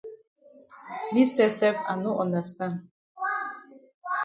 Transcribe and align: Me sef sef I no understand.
Me 1.11 1.23
sef 1.33 1.51
sef 1.59 1.75
I 1.91 1.93
no 2.03 2.11
understand. 2.25 2.75